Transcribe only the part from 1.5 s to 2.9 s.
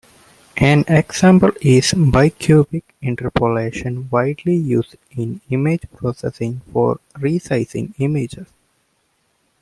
is bicubic